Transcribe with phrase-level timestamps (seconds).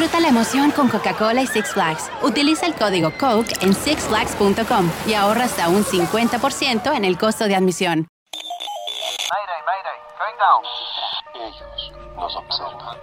[0.00, 2.10] Disfruta la emoción con Coca-Cola y Six Flags.
[2.22, 7.54] Utiliza el código COKE en sixflags.com y ahorra hasta un 50% en el costo de
[7.54, 8.08] admisión.
[9.30, 10.64] Mayday, mayday, going down.
[11.34, 12.96] Ellos nos observan.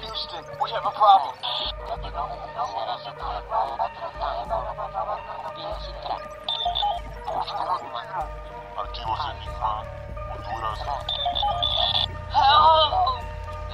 [0.00, 1.34] Houston, we have a problem.
[8.78, 9.84] Archivos Enigma,
[10.32, 10.80] Honduras.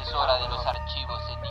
[0.03, 1.42] Es hora de los archivos Enigma.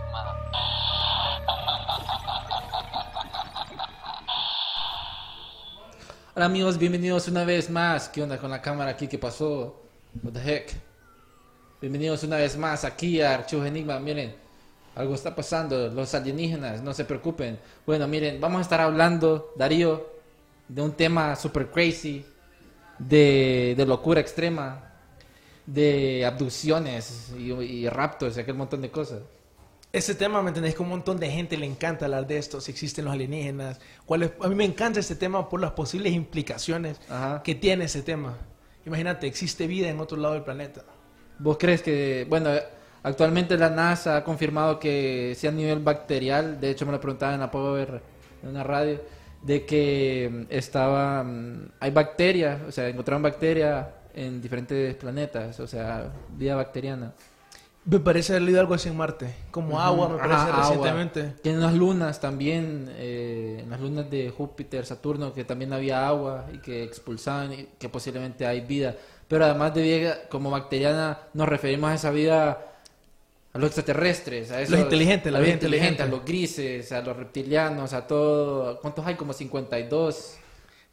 [6.33, 8.07] Hola amigos, bienvenidos una vez más.
[8.07, 9.09] ¿Qué onda con la cámara aquí?
[9.09, 9.81] ¿Qué pasó?
[10.23, 10.71] What the heck?
[11.81, 13.99] Bienvenidos una vez más aquí a Archivos Enigma.
[13.99, 14.33] Miren,
[14.95, 15.89] algo está pasando.
[15.89, 17.59] Los alienígenas, no se preocupen.
[17.85, 20.07] Bueno, miren, vamos a estar hablando, Darío,
[20.69, 22.25] de un tema super crazy,
[22.97, 24.89] de, de locura extrema,
[25.65, 29.19] de abducciones y, y raptos y aquel montón de cosas.
[29.93, 30.73] Ese tema, ¿me entendés?
[30.73, 33.79] Que un montón de gente le encanta hablar de esto, si existen los alienígenas.
[34.05, 37.43] cuál es- A mí me encanta este tema por las posibles implicaciones Ajá.
[37.43, 38.37] que tiene ese tema.
[38.85, 40.83] Imagínate, existe vida en otro lado del planeta.
[41.39, 42.49] ¿Vos crees que, bueno,
[43.03, 47.33] actualmente la NASA ha confirmado que sí a nivel bacterial, de hecho me lo preguntaba
[47.33, 48.01] en la Power,
[48.43, 49.01] en una radio,
[49.43, 55.67] de que mm, estaba, mm, hay bacterias, o sea, encontraron bacterias en diferentes planetas, o
[55.67, 57.13] sea, vida bacteriana.
[57.83, 59.33] Me parece haber leído algo así en Marte.
[59.49, 60.59] Como agua, me parece Ajá, agua.
[60.61, 61.33] recientemente.
[61.41, 66.07] Que en las lunas también, eh, en las lunas de Júpiter, Saturno, que también había
[66.07, 68.95] agua y que expulsaban y que posiblemente hay vida.
[69.27, 72.65] Pero además de vida como bacteriana, nos referimos a esa vida,
[73.51, 76.03] a los extraterrestres, a esos, inteligentes, la a vida inteligente, inteligente.
[76.03, 78.79] a los grises, a los reptilianos, a todo.
[78.79, 79.15] ¿Cuántos hay?
[79.15, 80.35] Como 52.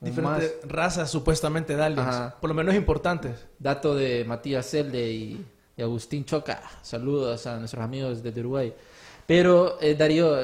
[0.00, 2.08] o Diferentes razas supuestamente de aliens.
[2.08, 2.36] Ajá.
[2.40, 3.44] Por lo menos importantes.
[3.58, 5.44] Dato de Matías Celde y,
[5.78, 6.60] y Agustín Choca.
[6.82, 8.74] Saludos a nuestros amigos desde Uruguay.
[9.26, 10.36] Pero, eh, Darío,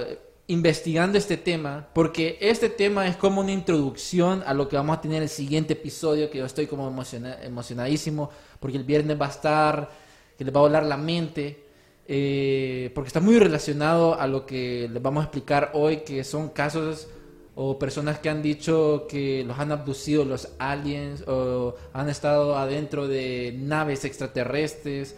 [0.47, 5.01] investigando este tema, porque este tema es como una introducción a lo que vamos a
[5.01, 8.31] tener en el siguiente episodio, que yo estoy como emociona- emocionadísimo,
[8.61, 9.91] porque el viernes va a estar,
[10.39, 11.65] que les va a volar la mente,
[12.07, 16.51] eh, porque está muy relacionado a lo que les vamos a explicar hoy, que son
[16.51, 17.09] casos
[17.57, 23.07] o personas que han dicho que los han abducido los aliens o han estado adentro
[23.07, 25.15] de naves extraterrestres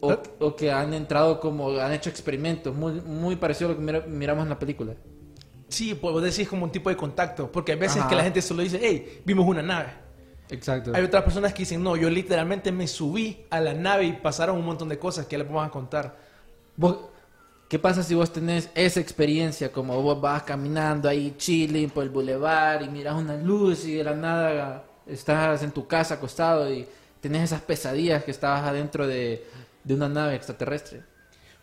[0.00, 3.84] o, o que han entrado como han hecho experimentos muy muy parecido a lo que
[3.84, 4.94] mira- miramos en la película
[5.68, 7.48] Sí, pues decís como un tipo de contacto.
[7.52, 8.08] Porque hay veces Ajá.
[8.08, 9.90] que la gente solo dice, hey, vimos una nave.
[10.50, 14.12] exacto Hay otras personas que dicen, no, yo literalmente me subí a la nave y
[14.14, 16.16] pasaron un montón de cosas que les vamos a contar.
[17.70, 22.10] ¿Qué pasa si vos tenés esa experiencia como vos vas caminando ahí chilling por el
[22.10, 26.84] bulevar y miras una luz y de la nada estás en tu casa acostado y
[27.20, 29.46] tenés esas pesadillas que estabas adentro de,
[29.84, 31.04] de una nave extraterrestre?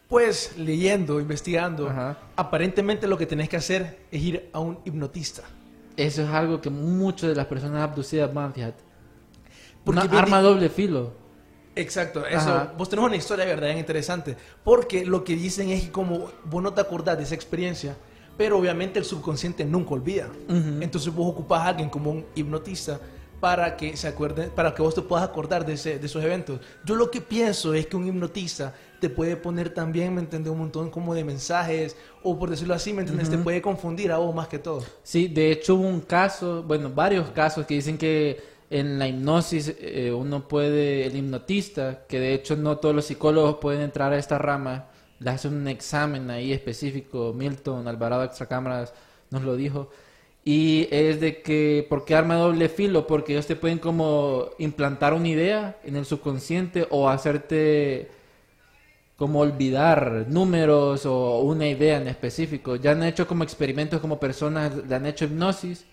[0.07, 2.18] Pues leyendo, investigando, Ajá.
[2.38, 5.44] aparentemente lo que tenés que hacer es ir a un hipnotista.
[5.97, 8.81] Eso es algo que muchas de las personas abducidas van, fíjate.
[9.84, 11.12] Porque Una arma doble filo.
[11.79, 12.38] Exacto, eso.
[12.39, 12.73] Ajá.
[12.77, 14.35] Vos tenés una historia de verdad interesante.
[14.63, 17.95] Porque lo que dicen es que como vos no te acordás de esa experiencia,
[18.38, 20.27] pero obviamente el subconsciente nunca olvida.
[20.47, 20.81] Ujú.
[20.81, 22.99] Entonces vos ocupás a alguien como un hipnotista
[23.39, 26.59] para que se acuerde, para que vos te puedas acordar de, ese- de esos eventos.
[26.83, 30.51] Yo lo que pienso es que un hipnotista te puede poner también, ¿me entiendes?
[30.51, 33.29] Un montón como de mensajes, o por decirlo así, ¿me entiendes?
[33.29, 34.83] Te puede confundir a vos más que todo.
[35.03, 39.75] Sí, de hecho hubo un caso, bueno, varios casos que dicen que en la hipnosis
[39.79, 44.17] eh, uno puede, el hipnotista, que de hecho no todos los psicólogos pueden entrar a
[44.17, 44.88] esta rama,
[45.19, 48.94] le hacen un examen ahí específico, Milton Alvarado Extracámaras
[49.29, 49.89] nos lo dijo,
[50.44, 53.06] y es de que, ¿por qué arma doble filo?
[53.06, 58.09] Porque ellos te pueden como implantar una idea en el subconsciente o hacerte
[59.18, 62.77] como olvidar números o una idea en específico.
[62.77, 65.86] Ya han hecho como experimentos como personas, le han hecho hipnosis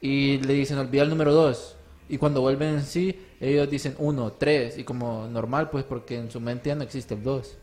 [0.00, 1.76] y le dicen olvida el número 2.
[2.10, 6.28] Y cuando vuelven en sí, ellos dicen 1, 3 y como normal pues porque en
[6.28, 7.56] su mente ya no existe el 2.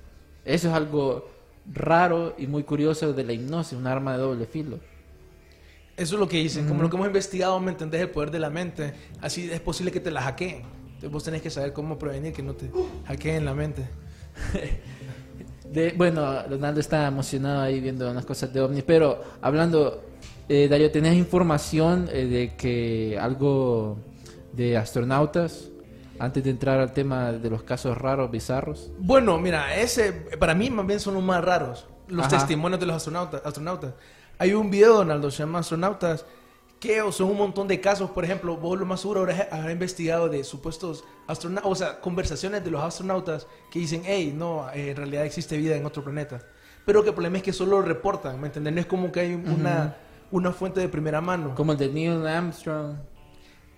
[0.46, 1.30] Eso es algo
[1.72, 4.80] raro y muy curioso de la hipnosis, un arma de doble filo.
[5.98, 8.00] Eso es lo que dicen, como lo que hemos investigado, ¿me entendés?
[8.00, 8.94] El poder de la mente.
[9.20, 10.62] Así es posible que te la hackeen.
[10.86, 12.72] Entonces vos tenés que saber cómo prevenir que no te
[13.06, 13.84] hackeen la mente.
[15.70, 20.02] De, bueno, Ronaldo está emocionado ahí viendo unas cosas de ovnis, pero hablando,
[20.48, 23.98] eh, Darío, ¿tenés información eh, de que algo
[24.58, 25.70] de astronautas,
[26.20, 28.92] antes de entrar al tema de los casos raros, bizarros.
[28.98, 32.40] Bueno, mira, ese para mí más bien son los más raros, los Ajá.
[32.40, 33.94] testimonios de los astronautas, astronautas.
[34.40, 36.26] Hay un video, Donaldo, se llama Astronautas,
[36.80, 39.72] que o son un montón de casos, por ejemplo, vos lo más seguro habrás, habrás
[39.72, 44.96] investigado de supuestos astronautas, o sea, conversaciones de los astronautas que dicen, hey, no, en
[44.96, 46.42] realidad existe vida en otro planeta.
[46.86, 48.74] Pero que el problema es que solo lo reportan, ¿me entiendes?
[48.74, 49.98] No es como que hay una,
[50.32, 51.54] una fuente de primera mano.
[51.54, 52.96] Como el de Neil Armstrong.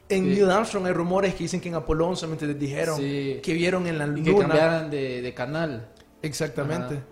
[0.09, 0.29] En Sí.
[0.31, 2.59] Neil Armstrong hay rumores que dicen que en Apolo 11 ¿me entiendes?
[2.59, 3.39] dijeron Sí.
[3.43, 4.47] que vieron en la Y que luna.
[4.47, 5.87] cambiaran de, de canal.
[6.23, 6.95] Exactamente.
[6.95, 7.03] Ajá.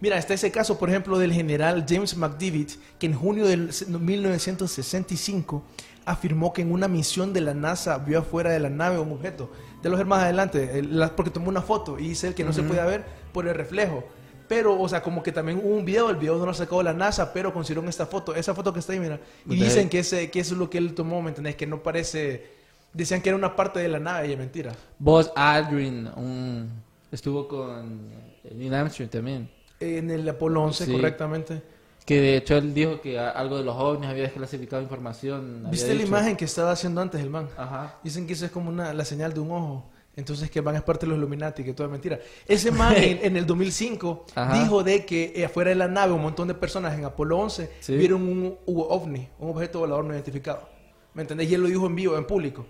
[0.00, 3.56] Mira, está ese caso, por ejemplo, del general James McDivitt, que en junio de
[3.88, 5.62] 1965
[6.04, 9.50] afirmó que en una misión de la NASA vio afuera de la nave un objeto.
[9.82, 12.52] De los más adelante, el- la- porque tomó una foto y dice él que no
[12.52, 14.04] se podía ver por el reflejo.
[14.48, 16.94] Pero, o sea, como que también hubo un video, el video no lo sacó la
[16.94, 19.20] NASA, pero consiguieron esta foto, esa foto que está ahí, mira.
[19.46, 19.90] Y dicen eh.
[19.90, 21.54] que, ese, que eso es lo que él tomó, ¿me entendés?
[21.56, 22.56] Que no parece...
[22.94, 24.74] Decían que era una parte de la nave y es mentira.
[24.98, 26.70] Buzz Aldrin un-
[27.12, 28.08] estuvo con
[28.50, 29.50] Neil Armstrong también.
[29.78, 30.92] En el Apolo 11, Sí.
[30.92, 31.62] correctamente.
[32.06, 35.66] Que de hecho él dijo que algo de los ovnis había desclasificado información.
[35.70, 37.46] ¿Viste la imagen que estaba haciendo antes el man?
[37.58, 37.96] Ajá.
[38.02, 39.84] Dicen que eso es como una, la señal de un ojo.
[40.18, 42.18] Entonces que van es parte de los Illuminati, que todo es mentira.
[42.46, 44.60] Ese man en, en el 2005 Ajá.
[44.60, 47.70] dijo de que eh, afuera de la nave un montón de personas en Apolo 11
[47.78, 47.96] Sí.
[47.96, 50.68] vieron un ovni, un objeto volador no identificado.
[51.14, 51.48] ¿Me entendés?
[51.50, 52.66] Y él lo dijo en vivo, en público.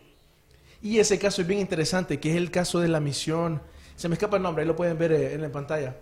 [0.83, 3.63] Y ese caso es bien interesante, que es el caso de la misión.
[3.97, 5.97] Se me escapa el nombre, ahí lo pueden ver eh, en la pantalla.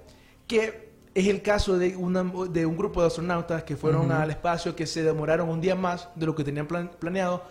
[0.48, 4.12] Que es el caso de, una, de un grupo de astronautas que fueron Ujú.
[4.14, 7.42] al espacio, que se demoraron un día más de lo que tenían plan- planeado.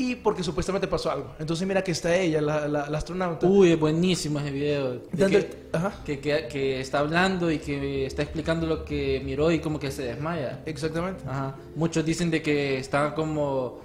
[0.00, 1.34] Y porque supuestamente pasó algo.
[1.38, 3.46] Entonces mira que está ella, la, la- la astronauta.
[3.46, 4.94] Uy, es buenísimo ese video.
[5.12, 9.50] De que, Ajá, que, que- que está hablando y que está explicando lo que miró
[9.52, 10.62] y como que se desmaya.
[10.66, 11.22] exactamente.
[11.26, 11.54] Ajá.
[11.76, 13.80] Muchos dicen de que estaba como...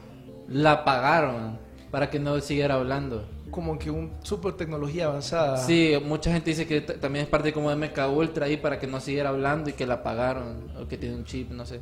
[0.48, 1.58] La apagaron
[1.92, 3.28] para que no siguiera hablando.
[3.52, 5.58] Como que un super tecnología avanzada.
[5.58, 8.86] Sí, mucha gente dice que también es parte como de MK Ultra ahí para que
[8.86, 11.80] no siguiera hablando y que la apagaron o que tiene un chip, no sé.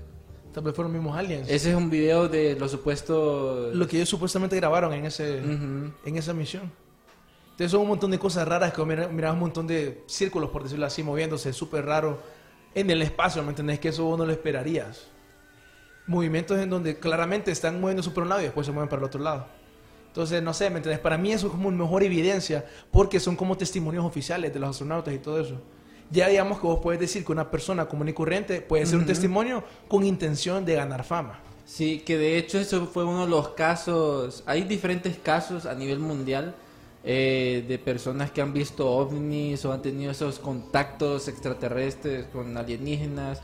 [0.54, 1.50] Tal vez fueron los mismos aliens.
[1.50, 3.74] Ese es un video de los supuestos...
[3.76, 5.92] Lo que ellos supuestamente grabaron en ese Ujú.
[6.06, 6.72] en esa misión.
[7.52, 10.64] Entonces son un montón de cosas raras que mira- mirabas un montón de círculos, por
[10.64, 12.20] decirlo así, moviéndose súper raro
[12.76, 13.80] en el espacio, ¿me entendés?
[13.80, 15.08] Que eso vos no lo esperarías.
[16.08, 19.06] Movimientos en donde claramente están moviéndose por un lado y después se mueven para el
[19.06, 19.46] otro lado.
[20.08, 21.00] Entonces, no sé, ¿me entendés?
[21.00, 25.14] Para mí eso es como mejor evidencia porque son como testimonios oficiales de los astronautas
[25.14, 25.60] y todo eso.
[26.14, 29.02] Ya digamos que vos puedes decir que una persona común y corriente puede ser un
[29.02, 29.08] Ujú.
[29.08, 31.40] testimonio con intención de ganar fama.
[31.66, 35.98] Sí, que de hecho eso fue uno de los casos, hay diferentes casos a nivel
[35.98, 36.54] mundial
[37.04, 43.42] eh, de personas que han visto ovnis o han tenido esos contactos extraterrestres con alienígenas,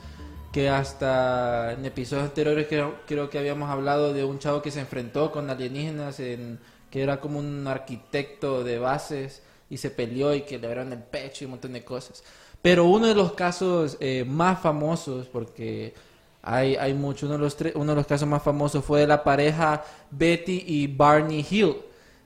[0.52, 4.80] que hasta en episodios anteriores creo, creo que habíamos hablado de un chavo que se
[4.82, 6.60] enfrentó con alienígenas, en,
[6.92, 11.00] que era como un arquitecto de bases y se peleó y que le abrieron el
[11.04, 12.24] pecho y un montón de cosas.
[12.62, 15.94] Pero uno de los casos eh, más famosos, porque
[16.42, 19.08] hay, hay mucho, uno de, los tre- uno de los casos más famosos fue de
[19.08, 21.76] la pareja Betty y Barney Hill.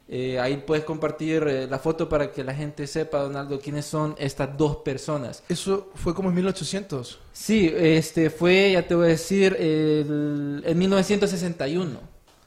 [0.10, 4.16] Eh, ahí puedes compartir eh, la foto para que la gente sepa, Donaldo, quiénes son
[4.20, 5.44] estas dos personas.
[5.50, 7.20] Eso fue como en 1800.
[7.32, 12.00] Sí, este fue, ya te voy a decir, el- en 1961.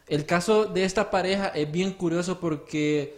[0.08, 3.16] El caso de esta pareja es bien curioso porque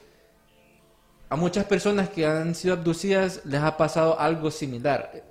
[1.30, 5.24] a muchas personas que han sido abducidas les ha pasado algo similar.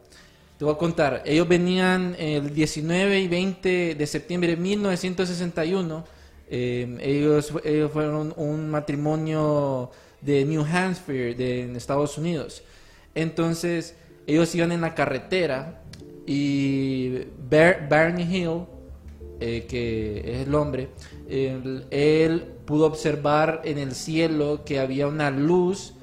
[0.58, 6.04] Te voy a contar, ellos venían el 19 y 20 de septiembre de 1961.
[6.50, 12.64] eh, ellos, ellos fueron un matrimonio de New Hampshire, de, en Estados Unidos.
[13.14, 15.82] Entonces, ellos iban en la carretera
[16.26, 18.62] y Bar- Barney Hill,
[19.40, 20.90] eh, que es el hombre,
[21.30, 25.94] él, pudo observar en el cielo que había una luz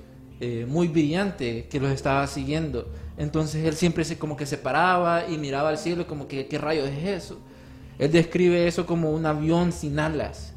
[0.41, 2.88] eh, muy brillante que los estaba siguiendo.
[3.17, 6.59] Entonces él siempre se como que se paraba y miraba al cielo como que qué
[6.59, 7.38] rayos es eso.
[7.99, 10.55] Él describe eso como un avión sin alas.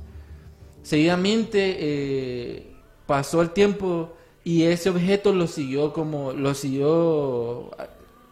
[0.82, 7.72] Seguidamente eh, pasó el tiempo y ese objeto lo siguió como lo siguió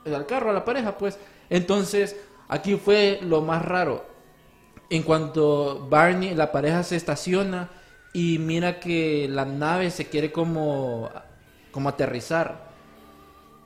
[0.05, 1.19] al carro a la pareja, pues.
[1.49, 2.15] Entonces
[2.47, 4.14] aquí fue lo más raro.
[4.89, 7.69] En cuanto Barney, la pareja se estaciona
[8.13, 11.09] y mira que la nave se quiere como
[11.71, 12.69] como aterrizar.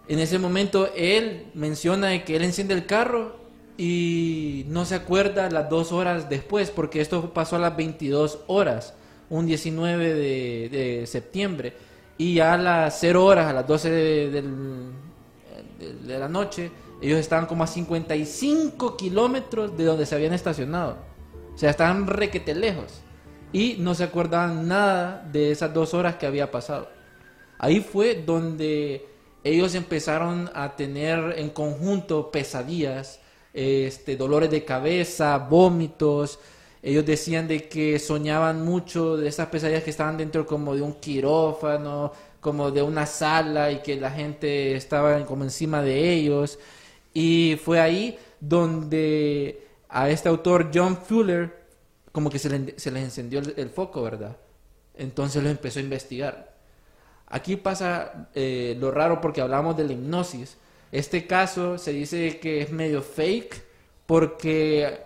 [0.07, 3.35] En ese momento él menciona que él enciende el carro
[3.77, 8.95] y no se acuerda las dos horas después, porque esto pasó a las 22 horas,
[9.29, 11.73] un 19 de, septiembre,
[12.17, 14.91] y ya a las 0 horas, a las 12 de, del-
[15.79, 16.71] de- de la noche,
[17.01, 20.97] ellos estaban como a 55 kilómetros de donde se habían estacionado.
[21.59, 23.01] Sea, estaban requete lejos.
[23.51, 26.87] y no se acordaban nada de esas dos horas que había pasado.
[27.57, 29.05] Ahí fue donde
[29.43, 33.19] ellos empezaron a tener en conjunto pesadillas,
[33.53, 36.39] este, dolores de cabeza, vómitos.
[36.81, 40.93] Ellos decían de que soñaban mucho de esas pesadillas que estaban dentro como de un
[40.93, 46.57] quirófano, como de una sala y que la gente estaba encima de ellos.
[47.13, 51.67] Y fue ahí donde a este autor John Fuller
[52.11, 54.37] como que se le, se les encendió el, foco, ¿verdad?
[54.95, 56.55] Entonces lo empezó a investigar.
[57.27, 60.57] Aquí pasa eh, lo raro porque hablamos de la hipnosis.
[60.91, 63.63] Este caso se dice que es medio fake
[64.05, 65.01] porque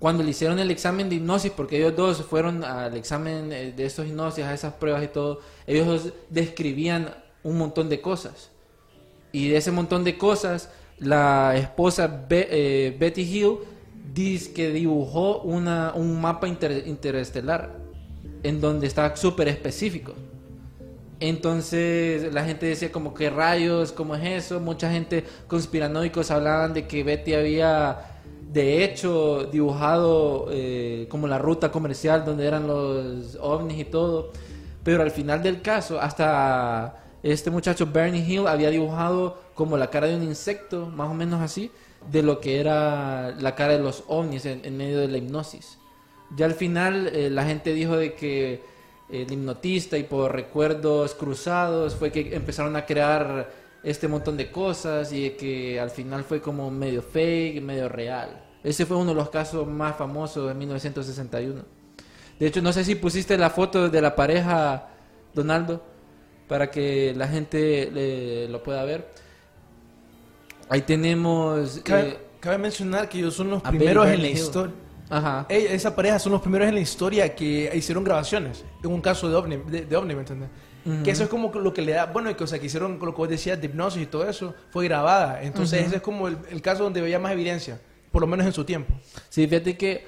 [0.00, 3.86] cuando le hicieron el examen de hipnosis, porque ellos dos fueron al examen eh, de
[3.86, 8.50] estos hipnosis, a esas pruebas y todo, ellos describían un montón de cosas.
[9.30, 10.70] Y de ese montón de cosas,
[11.02, 13.56] la esposa eh, Betty Hill
[14.14, 17.76] dice que dibujó un mapa inter- interestelar
[18.42, 20.14] en donde estaba súper específico.
[21.18, 24.60] Entonces la gente decía como que rayos, ¿cómo es eso?
[24.60, 27.98] Mucha gente conspiranoicos hablaban de que Betty había
[28.52, 34.32] de hecho dibujado eh, como la ruta comercial donde eran los ovnis y todo.
[34.84, 40.06] Pero al final del caso, hasta este muchacho Bernie Hill había dibujado como la cara
[40.06, 41.70] de un insecto, más o menos así,
[42.10, 45.78] de lo que era la cara de los ovnis en, medio de la hipnosis.
[46.36, 48.62] Ya al final eh, la gente dijo de que
[49.10, 53.50] el hipnotista y por recuerdos cruzados fue que empezaron a crear
[53.82, 58.42] este montón de cosas y que al final fue como medio fake, medio real.
[58.64, 61.62] Ese fue uno de los casos más famosos de 1961.
[62.38, 64.88] De hecho, no sé si pusiste la foto de la pareja,
[65.34, 65.82] Donaldo,
[66.48, 69.08] para que la gente le- lo pueda ver.
[70.72, 71.82] Ahí tenemos...
[71.84, 74.74] Cabe, eh, cabe mencionar que ellos son los primeros en la historia.
[75.10, 75.44] Ajá.
[75.50, 79.34] Esa pareja son los primeros en la historia que hicieron grabaciones en un caso de
[79.34, 80.48] ovni, de, de ovni, ¿me entiendes?
[80.86, 81.02] Ujú.
[81.02, 83.12] Que eso es como lo que le da, bueno, que, o sea, que hicieron lo
[83.12, 85.42] que vos decías de hipnosis y todo eso, fue grabada.
[85.42, 85.88] Entonces Ujú.
[85.88, 87.78] ese es como el, el caso donde veía más evidencia,
[88.10, 88.94] por lo menos en su tiempo.
[89.28, 90.06] Sí, fíjate que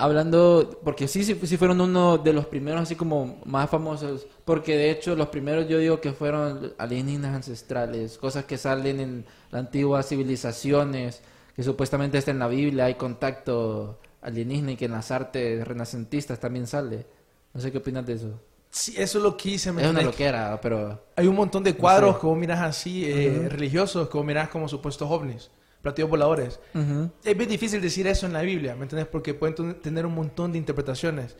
[0.00, 4.76] hablando, porque sí, sí, sí fueron uno de los primeros así como más famosos, porque
[4.76, 9.60] de hecho los primeros yo digo que fueron alienígenas ancestrales, cosas que salen en las
[9.60, 11.22] antiguas civilizaciones,
[11.54, 16.40] que supuestamente está en la Biblia, hay contacto alienígena y que en las artes renacentistas
[16.40, 17.06] también sale.
[17.52, 18.40] No sé qué opinas de eso.
[18.70, 21.04] Sí, eso es lo que hice, ¿me Es una loquera, pero...
[21.16, 22.20] Hay un montón de cuadros sé.
[22.20, 23.48] que vos miras así, eh, Ujú.
[23.48, 25.50] religiosos, que vos mirás como supuestos ovnis,
[25.82, 26.60] platillos voladores.
[26.74, 27.10] Ujú.
[27.24, 29.08] Es bien difícil decir eso en la Biblia, ¿me entiendes?
[29.08, 31.36] Porque pueden ten- tener un montón de interpretaciones.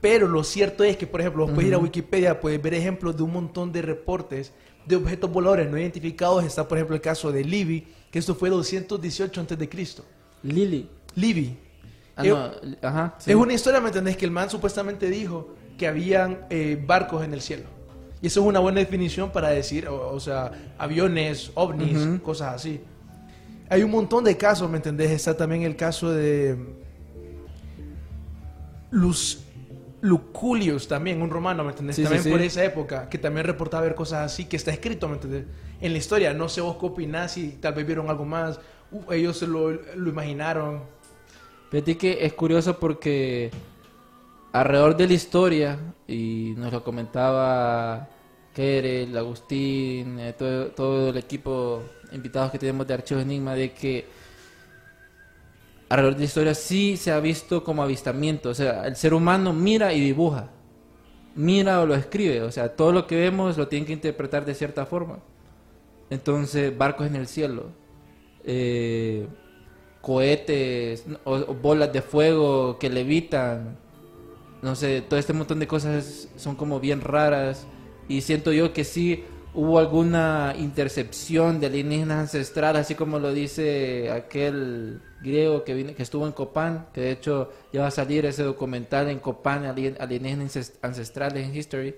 [0.00, 1.78] Pero lo cierto es que, por ejemplo, vos puedes ir a.
[1.78, 4.52] Wikipedia, puedes ver ejemplos de un montón de reportes
[4.84, 6.44] de objetos voladores no identificados.
[6.44, 10.04] Está, por ejemplo, el caso de Libby, que esto fue 218 antes de Cristo.
[10.42, 10.88] Lily.
[11.14, 11.58] Libby.
[12.14, 12.50] Ah, Eh, no,
[12.88, 13.14] ajá.
[13.18, 13.30] sí.
[13.30, 14.16] Es una historia, ¿me entendés?
[14.16, 17.64] Que el man supuestamente dijo que habían eh, barcos en el cielo.
[18.22, 22.22] Y eso es una buena definición para decir, o, o sea, aviones, ovnis, Ujú.
[22.22, 22.80] cosas así.
[23.68, 25.10] Hay un montón de casos, ¿me entendés?
[25.10, 26.56] Está también el caso de
[28.90, 29.44] Luz,
[30.00, 31.96] Luculius, también, un romano, ¿me entendés?
[31.96, 32.30] Sí, también sí.
[32.30, 35.44] por esa época, que también reportaba ver cosas así, que está escrito, ¿me entendés?
[35.80, 38.60] En la historia, no sé vos qué opinás, si tal vez vieron algo más,
[38.92, 40.82] uh, ellos se lo, lo imaginaron.
[41.70, 43.50] Fíjate que es curioso porque
[44.52, 48.08] alrededor de la historia, y nos lo comentaba
[48.54, 51.82] Kerel, Agustín, eh, todo, todo el equipo
[52.12, 54.06] invitados que tenemos de Archivos Enigma, de que
[55.88, 58.50] alrededor de la historia sí se ha visto como avistamiento.
[58.50, 60.50] O sea, el ser humano mira y dibuja.
[61.34, 62.42] Mira o lo escribe.
[62.42, 65.20] O sea, todo lo que vemos lo tienen que interpretar de cierta forma.
[66.10, 67.72] Entonces, barcos en el cielo.
[68.44, 69.28] eh,
[70.00, 73.78] cohetes o, o bolas de fuego que levitan.
[74.62, 77.68] No sé, todo este montón de cosas son como bien raras.
[78.08, 79.24] Y siento yo que sí
[79.56, 86.02] hubo alguna intercepción de alienígenas ancestrales, así como lo dice aquel griego que, vino, que
[86.02, 89.96] estuvo en Copán, que de hecho ya va a salir ese documental en Copán, alien-
[89.98, 91.96] alienígenas ancestrales en History,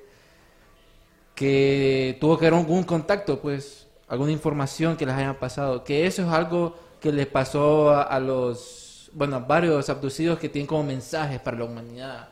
[1.35, 5.85] que tuvo que haber algún contacto, pues, alguna información que les haya pasado.
[5.85, 10.49] Que eso es algo que les pasó a, a los, bueno, a varios abducidos que
[10.49, 12.29] tienen como mensajes para la humanidad.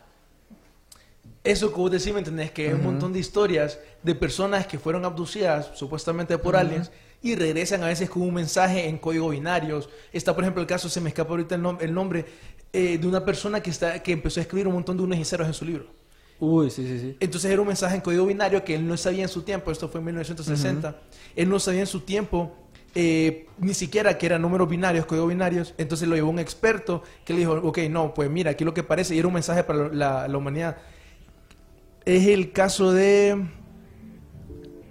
[1.47, 2.51] Eso que vos decís, ¿me entendés?
[2.51, 6.61] Que hay un montón de historias de personas que fueron abducidas supuestamente por Ujú.
[6.63, 6.91] aliens
[7.23, 9.89] y regresan a veces con un mensaje en código binarios.
[10.13, 12.27] Está, por ejemplo, el caso, se me escapa ahorita el, nom- el nombre,
[12.73, 15.25] eh, de una persona que, está, que empezó a escribir un montón de unos y
[15.25, 15.87] ceros en su libro.
[16.39, 17.17] Uy, sí, sí, sí.
[17.21, 19.89] Entonces era un mensaje en código binario que él no sabía en su tiempo, esto
[19.89, 21.01] fue en 1960,
[21.35, 22.55] él no sabía en su tiempo
[22.95, 25.75] eh, ni siquiera que eran números binarios, códigos binarios.
[25.79, 28.83] Entonces lo llevó un experto que le dijo, ok, no, pues mira, aquí lo que
[28.83, 30.77] parece, y era un mensaje para la, la humanidad.
[32.07, 33.47] Es el caso de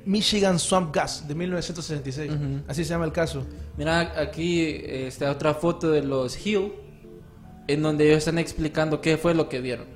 [0.06, 2.32] Michigan Swamp Gas de 1966.
[2.32, 2.62] Ujú.
[2.68, 3.46] Así se llama el caso.
[3.78, 6.74] Mira, aquí está otra foto de los Hill,
[7.68, 9.88] en donde ellos están explicando qué fue lo que vieron.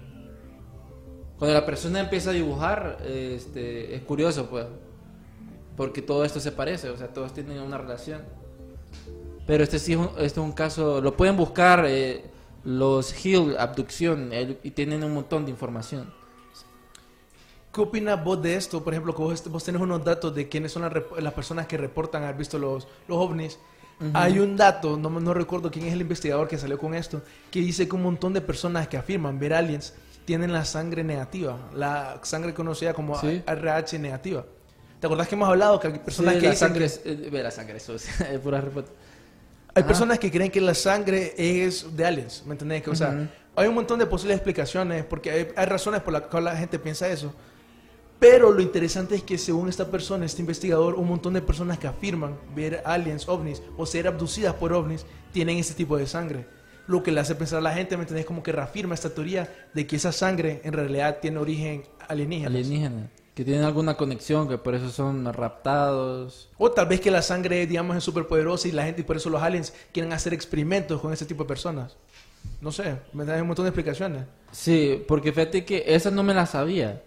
[1.37, 4.65] Cuando la persona empieza a dibujar, este, es curioso, pues,
[5.77, 8.21] porque todo esto se parece, o sea, todos tienen una relación.
[9.45, 12.23] Pero este sí es un, este es un caso, lo pueden buscar, eh,
[12.65, 16.11] los Hill, abducción, el- y tienen un montón de información.
[17.79, 18.83] ¿Qué opinas vos de esto?
[18.83, 21.77] Por ejemplo, que vos, vos tenés unos datos de quiénes son las, las personas que
[21.77, 23.57] reportan haber visto los, los ovnis.
[24.13, 27.61] Hay un dato, no, no recuerdo quién es el investigador que salió con esto, que
[27.61, 29.93] dice que un montón de personas que afirman ver aliens
[30.25, 33.41] tienen la sangre negativa, la sangre conocida como Sí.
[33.47, 34.43] RH negativa.
[34.99, 37.01] ¿Te acordás que hemos hablado que hay personas Sí, que la dicen sangre, que- es-
[37.33, 38.73] eh, la sangre sucia, es pura hay
[39.83, 39.87] Ajá.
[39.87, 42.83] personas que creen que la sangre es de aliens, ¿me entendés?
[42.83, 43.27] Que, o sea, Ujú.
[43.55, 46.77] hay un montón de posibles explicaciones, porque hay, hay razones por las cuales la gente
[46.77, 47.33] piensa eso.
[48.19, 51.87] Pero lo interesante es que según esta persona, este investigador, un montón de personas que
[51.87, 56.45] afirman ver aliens, ovnis o ser abducidas por ovnis tienen ese tipo de sangre.
[56.85, 58.25] Lo que le hace pensar a la gente, ¿me entendés?
[58.25, 62.49] Como que reafirma esta teoría de que esa sangre en realidad tiene origen alienígena.
[62.49, 66.49] alienígenas, que tienen alguna conexión, que por eso son raptados.
[66.57, 69.15] O tal vez que la sangre, digamos, es súper poderosa y la gente, y por
[69.15, 71.95] eso los aliens quieren hacer experimentos con ese tipo de personas.
[72.59, 74.25] No sé, me dan un montón de explicaciones.
[74.51, 77.03] Sí, porque fíjate que esa no me la sabía.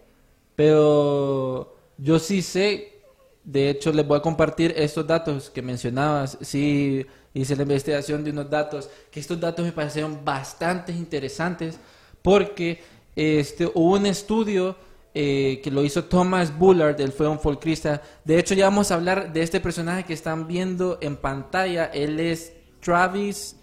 [0.56, 3.00] Pero yo sí sé,
[3.44, 6.38] de hecho les voy a compartir estos datos que mencionabas.
[6.40, 11.78] Sí, hice la investigación de unos datos, que estos datos me parecieron bastante interesantes
[12.22, 12.82] porque
[13.16, 14.76] este, hubo un estudio
[15.14, 18.00] eh, que lo hizo Thomas Bullard, él fue un folclorista.
[18.24, 21.86] De hecho, ya vamos a hablar de este personaje que están viendo en pantalla.
[21.86, 23.56] Él es Travis,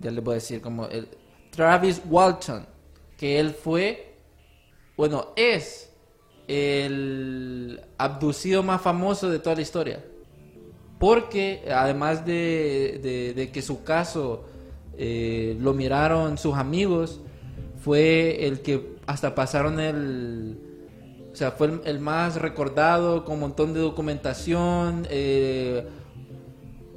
[0.00, 1.08] ya les voy a decir como el,
[1.50, 2.66] Travis Walton,
[3.16, 4.16] que él fue,
[4.96, 5.91] bueno, es
[6.52, 10.04] el abducido más famoso de toda la historia.
[10.98, 14.44] Porque además de, de- de que su caso
[14.96, 17.20] eh, lo miraron sus amigos,
[17.82, 20.58] fue el que hasta pasaron el...
[21.32, 25.06] O sea, fue el, el más recordado con un montón de documentación.
[25.10, 25.86] eh,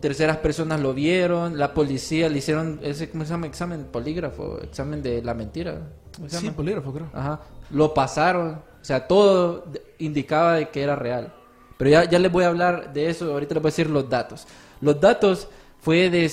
[0.02, 1.58] terceras personas lo vieron.
[1.58, 3.48] La policía le hicieron ese ¿cómo se llama?
[3.48, 5.88] examen polígrafo, examen de la mentira.
[6.16, 7.10] ¿Cómo se Sí, polígrafo, creo.
[7.14, 7.40] Ajá.
[7.72, 8.62] Lo pasaron.
[8.86, 9.66] O sea, todo
[9.98, 11.34] indicaba de que era real.
[11.76, 13.34] Pero ya, ya les voy a hablar de eso.
[13.34, 14.46] Ahorita les voy a decir los datos.
[14.80, 15.48] Los datos
[15.82, 16.32] fue de,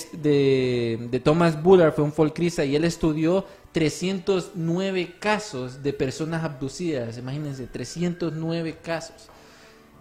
[1.11, 7.17] de, Thomas Bullard, fue un folclorista, y él estudió 309 casos de personas abducidas.
[7.17, 9.31] Imagínense, 309 casos.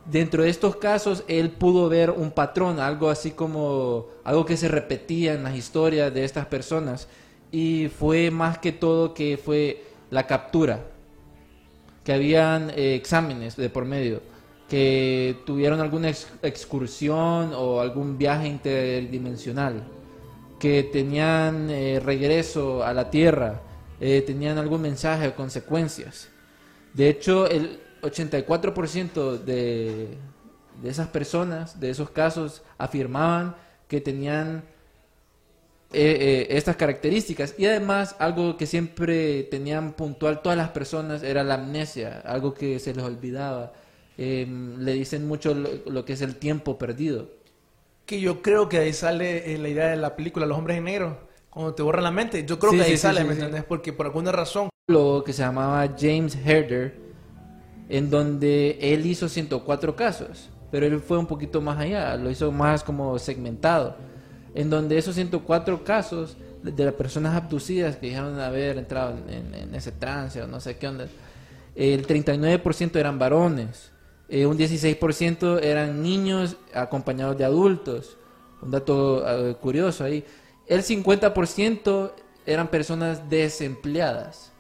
[0.04, 4.68] Dentro de estos casos, él pudo ver un patrón, algo así como algo que se
[4.68, 7.08] repetía en las historias de estas personas.
[7.50, 10.92] Y fue más que todo que fue la captura,
[12.04, 14.22] que habían eh, exámenes de por medio,
[14.70, 19.84] que tuvieron alguna ex- excursión o algún viaje interdimensional,
[20.60, 23.62] que tenían eh, regreso a la Tierra,
[24.00, 26.30] eh, tenían algún mensaje o consecuencias.
[26.94, 30.18] De hecho, el 84% de,
[30.82, 33.56] de esas personas, de esos casos, afirmaban
[33.88, 34.64] que tenían
[35.94, 37.56] eh, eh, estas características.
[37.58, 42.80] Y además, algo que siempre tenían puntual todas las personas era la amnesia, algo que
[42.80, 43.74] se les olvidaba.
[44.18, 47.30] Eh, le dicen mucho lo, lo que es el tiempo perdido.
[48.06, 50.84] Que yo creo que ahí sale eh, la idea de la película Los Hombres en
[50.86, 51.18] Negro.
[51.50, 52.46] Cuando te borran la mente.
[52.46, 53.42] Yo creo Sí, que ahí sí, sale, sí.
[53.68, 54.70] Porque por alguna razón.
[54.88, 56.96] Lo que se llamaba James Herder,
[57.90, 62.52] en donde él hizo 104 casos, pero él fue un poquito más allá, lo hizo
[62.52, 63.98] más como segmentado,
[64.54, 69.92] en donde esos 104 casos de las personas abducidas que dijeron haber entrado en, ese
[69.92, 71.08] trance o no sé qué onda,
[71.76, 73.92] el 39% eran varones,
[74.30, 78.18] eh, un 16% eran niños acompañados de adultos,
[78.62, 80.24] un dato eh, curioso ahí,
[80.68, 82.12] el 50%
[82.46, 84.52] eran personas desempleadas.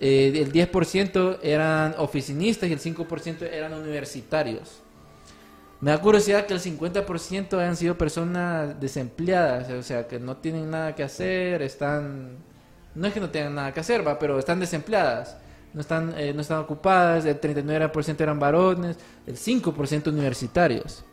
[0.00, 4.83] Eh, el 10% eran oficinistas y el 5% eran universitarios.
[5.84, 10.70] Me da curiosidad que el 50% hayan sido personas desempleadas, o sea, que no tienen
[10.70, 12.38] nada que hacer, están...
[12.94, 15.36] No es que no tengan nada que hacer, va, pero están desempleadas,
[15.74, 21.04] no están, eh, no están ocupadas, el 39% eran varones, el 5% universitarios.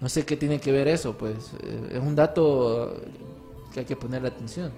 [0.00, 2.98] No sé qué tiene que ver eso, pues eh, es un dato
[3.74, 4.72] que hay que ponerle atención.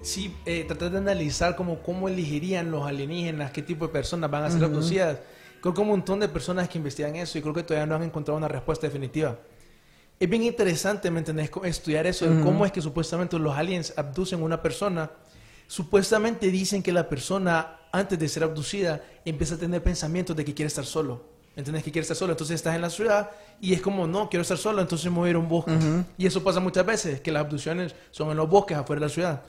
[0.00, 4.44] Sí, eh, tratar de analizar como cómo elegirían los alienígenas, qué tipo de personas van
[4.44, 5.18] a ser abducidas.
[5.60, 7.94] Creo que hay un montón de personas que investigan eso y creo que todavía no
[7.94, 9.38] han encontrado una respuesta definitiva.
[10.18, 11.50] es bien interesante, ¿me entendés?
[11.64, 15.10] Estudiar eso, de cómo es que supuestamente los aliens abducen a una persona.
[15.66, 20.52] Supuestamente dicen que la persona, antes de ser abducida, empieza a tener pensamientos de que
[20.52, 21.22] quiere estar solo.
[21.56, 21.82] ¿Entendés?
[21.82, 22.32] Que quiere estar solo.
[22.32, 25.28] Entonces estás en la ciudad y es como, no, quiero estar solo, entonces me voy
[25.28, 25.72] a ir a un bosque.
[26.16, 29.12] Y eso pasa muchas veces, que las abducciones son en los bosques, afuera de la
[29.12, 29.42] ciudad.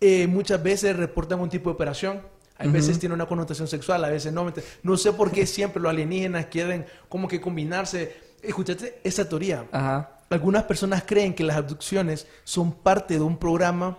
[0.00, 2.22] Eh, muchas veces reportan un tipo de operación.
[2.58, 4.44] Hay veces tiene una connotación sexual, a veces no.
[4.44, 8.16] ¿me ent- No sé por qué siempre los alienígenas quieren como que combinarse.
[8.42, 9.66] Escuchate esa teoría.
[9.72, 10.20] Ajá.
[10.30, 13.98] Algunas personas creen que las abducciones son parte de un programa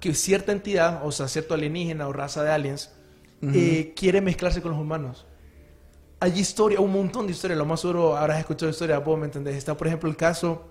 [0.00, 2.92] que cierta entidad, o sea, cierto alienígena o raza de aliens,
[3.42, 5.26] eh, quiere mezclarse con los humanos.
[6.20, 9.54] Hay historia, un montón de historias, lo más seguro habrás escuchado historias, vos me entendés.
[9.56, 10.64] Está, por ejemplo, el caso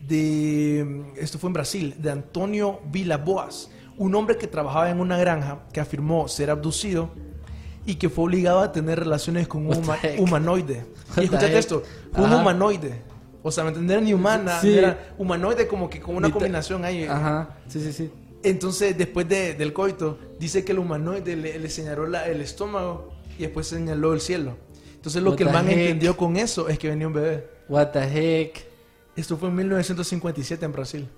[0.00, 5.60] de, esto fue en Brasil, de Antonio Vilaboas, un hombre que trabajaba en una granja
[5.72, 7.10] que afirmó ser abducido
[7.86, 10.84] y que fue obligado a tener relaciones con un huma- humanoide.
[11.16, 11.82] Y escuchate esto,
[12.16, 12.36] un Ajá.
[12.38, 13.02] humanoide.
[13.42, 14.02] O sea, ¿me entender?
[14.02, 14.76] Ni humana, Sí.
[14.78, 17.04] era humanoide como que con una combinación ahí.
[17.04, 17.58] Ajá.
[17.68, 18.10] Sí, sí, sí.
[18.42, 23.12] Entonces, después de- del coito, dice que el humanoide le, le señaló la- el estómago
[23.38, 24.56] y después señaló el cielo.
[24.94, 25.76] Entonces, lo What que el man heck?
[25.78, 27.46] entendió con eso es que venía un bebé.
[27.68, 28.64] What the heck.
[29.16, 31.08] Esto fue en 1957 en Brasil.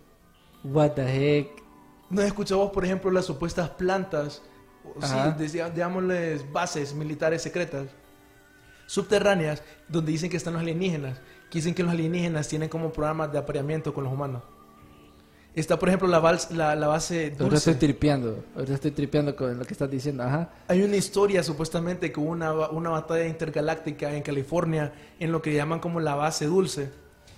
[0.65, 1.03] What the
[1.39, 1.49] heck.
[2.11, 2.23] ¿No
[2.59, 4.43] vos, por ejemplo, las supuestas plantas,
[5.01, 7.89] sí, digámosles bases militares secretas,
[8.87, 11.19] subterráneas, donde dicen que están los alienígenas?
[11.51, 14.43] Que dicen que los alienígenas tienen como programas de apareamiento con los humanos.
[15.55, 17.57] Está, por ejemplo, la, vals- la, la base dulce.
[17.57, 18.45] estoy tripeando.
[18.55, 20.23] Ahorita estoy tripeando con lo que estás diciendo.
[20.23, 20.51] Ajá.
[20.69, 25.55] Hay una historia supuestamente que hubo una, una batalla intergaláctica en California en lo que
[25.55, 26.91] llaman como la base dulce.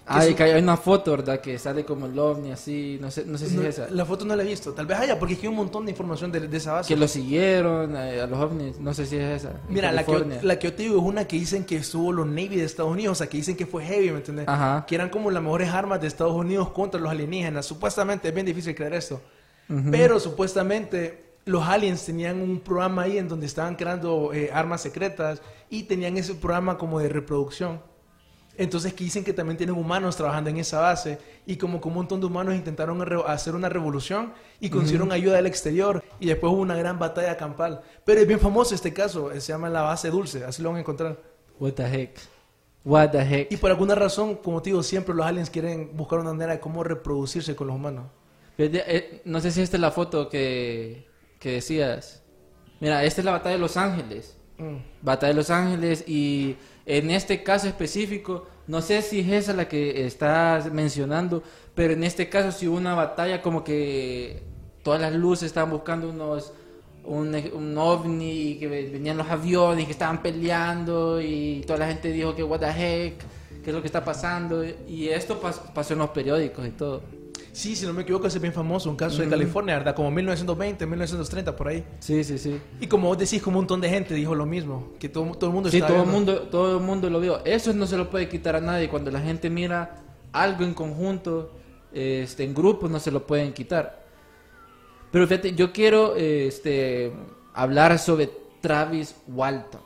[0.08, 1.40] Ah, y que hay una foto, ¿verdad?
[1.40, 2.98] Que sale como el ovni así.
[3.00, 3.90] No sé, no sé si no, es esa.
[3.90, 4.72] La foto no la he visto.
[4.72, 6.88] Tal vez haya, porque es que hay un montón de información de, de esa base.
[6.88, 8.80] Que lo siguieron eh, a los ovnis.
[8.80, 9.52] No sé si es esa.
[9.68, 12.26] Mira, la que, la que yo te digo es una que dicen que estuvo los
[12.26, 14.48] Navy de Estados Unidos, o sea, que dicen que fue heavy, ¿me entiendes?
[14.48, 14.86] Ajá.
[14.86, 17.66] Que eran como las mejores armas de Estados Unidos contra los alienígenas.
[17.66, 19.20] Supuestamente, es bien difícil creer esto.
[19.90, 25.42] Pero supuestamente los aliens tenían un programa ahí en donde estaban creando eh, armas secretas
[25.70, 27.80] y tenían ese programa como de reproducción.
[28.58, 31.94] Entonces que dicen que también tienen humanos trabajando en esa base y como que un
[31.94, 36.60] montón de humanos intentaron hacer una revolución y consiguieron ayuda del exterior y después hubo
[36.60, 37.82] una gran batalla campal.
[38.04, 40.78] Pero es bien famoso este caso, eh, se llama la base dulce, así lo van
[40.78, 41.16] a encontrar.
[41.60, 42.18] What the heck.
[42.84, 43.52] What the heck.
[43.52, 46.60] Y por alguna razón, como te digo, siempre los aliens quieren buscar una manera de
[46.60, 48.06] cómo reproducirse con los humanos.
[48.58, 51.06] Eh, no sé si esta es la foto que,
[51.38, 52.24] que decías.
[52.80, 54.36] Mira, esta es la batalla de Los Ángeles.
[54.58, 54.76] Mm.
[55.02, 56.56] Batalla de Los Ángeles y
[56.88, 61.42] en este caso específico, no sé si es esa la que estás mencionando,
[61.74, 64.42] pero en este caso sí hubo una batalla como que
[64.82, 66.52] todas las luces estaban buscando unos
[67.04, 72.12] un, un ovni y que venían los aviones que estaban peleando y toda la gente
[72.12, 73.14] dijo que what the heck,
[73.62, 77.02] qué es lo que está pasando y esto pas- pasó en los periódicos y todo.
[77.58, 79.92] Sí, si no me equivoco, es bien famoso, un caso de California, ¿verdad?
[79.92, 81.84] Como 1920, 1930, por ahí.
[81.98, 82.60] Sí, sí, sí.
[82.80, 85.50] Y como vos decís, como un montón de gente dijo lo mismo, que todo, todo
[85.50, 87.44] el mundo Sí, todo el mundo, todo el mundo lo vio.
[87.44, 88.88] Eso no se lo puede quitar a nadie.
[88.88, 89.96] Cuando la gente mira
[90.30, 91.52] algo en conjunto,
[91.92, 94.04] este, en grupos, no se lo pueden quitar.
[95.10, 97.12] Pero fíjate, yo quiero este,
[97.54, 99.80] hablar sobre Travis Walton.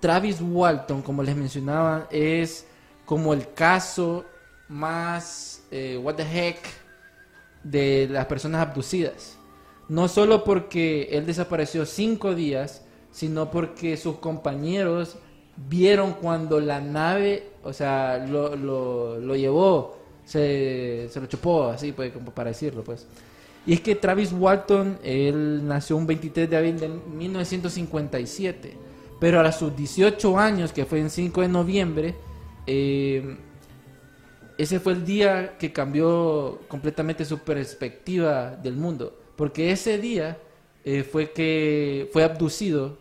[0.00, 2.66] Travis Walton, como les mencionaba, es
[3.04, 4.24] como el caso
[4.66, 6.58] más eh, what the heck
[7.62, 9.36] de las personas abducidas.
[9.88, 15.16] No solo porque él desapareció cinco días, sino porque sus compañeros
[15.68, 21.92] vieron cuando la nave, o sea, lo, lo, lo llevó, se, se lo chupó, así
[21.92, 23.06] pues, como para decirlo, pues.
[23.66, 28.76] Y es que Travis Walton, él nació un 23 de abril de 1957,
[29.20, 32.14] pero a sus 18 años, que fue en 5 de noviembre,
[32.66, 33.36] eh,
[34.58, 39.16] ese fue el día que cambió completamente su perspectiva del mundo.
[39.36, 40.36] Porque ese día
[40.84, 42.98] eh, fue que fue abducido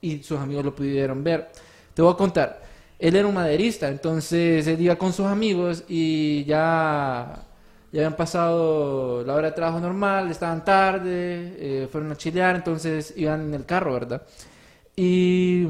[0.00, 1.52] y sus amigos lo pudieron ver.
[1.94, 2.60] Te voy a contar.
[2.98, 7.44] Él era un maderista, entonces él iba con sus amigos y ya,
[7.92, 13.14] ya habían pasado la hora de trabajo normal, estaban tarde, eh, fueron a chilear, entonces
[13.16, 14.22] iban en el carro, ¿verdad?
[14.96, 15.66] Y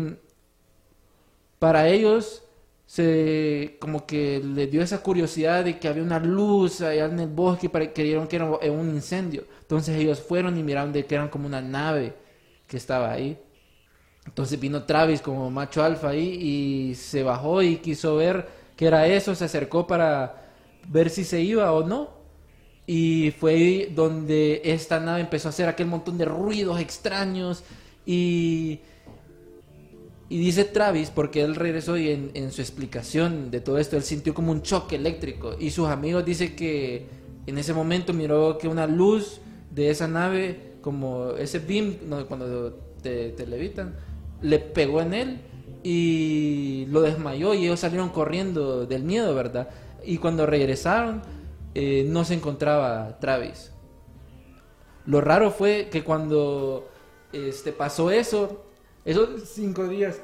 [1.58, 2.42] para ellos
[2.92, 7.28] se como que les dio esa curiosidad de que había una luz allá en el
[7.30, 9.44] bosque y creyeron que era un incendio.
[9.62, 12.12] Entonces ellos fueron y miraron de que eran como una nave
[12.66, 13.38] que estaba ahí.
[14.26, 19.06] Entonces vino Travis como macho alfa ahí y se bajó y quiso ver qué era
[19.06, 20.50] eso, se acercó para
[20.86, 22.10] ver si se iba o no.
[22.86, 27.64] Y fue ahí donde esta nave empezó a hacer aquel montón de ruidos extraños
[28.04, 28.80] y
[30.32, 34.02] Y dice Travis, porque él regresó y en, en su explicación de todo esto, él
[34.02, 35.56] sintió como un choque eléctrico.
[35.60, 37.06] Y sus amigos dicen que
[37.46, 42.72] en ese momento miró que una luz de esa nave, como ese beam, no, cuando
[43.02, 43.94] te, te levitan,
[44.40, 45.40] le pegó en él
[45.82, 49.68] y lo desmayó y ellos salieron corriendo del miedo, ¿verdad?
[50.02, 51.20] Y cuando regresaron,
[51.74, 53.70] eh, no se encontraba Travis.
[55.04, 56.88] Lo raro fue que cuando
[57.34, 58.64] este, pasó eso,
[59.04, 60.20] esos cinco días,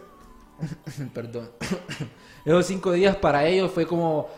[1.15, 1.51] perdón,
[2.45, 4.29] esos cinco días para ellos fue como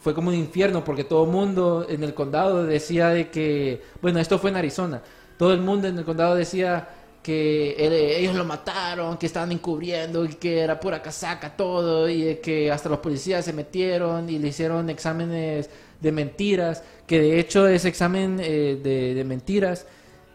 [0.00, 4.18] fue como un infierno porque todo el mundo en el condado decía de que, bueno,
[4.20, 5.02] esto fue en Arizona,
[5.38, 6.88] todo el mundo en el condado decía
[7.22, 12.22] que él- ellos lo mataron, que estaban encubriendo y que era pura casaca todo y
[12.22, 17.40] de que hasta los policías se metieron y le hicieron exámenes de mentiras, que de
[17.40, 19.86] hecho ese examen eh, de, de mentiras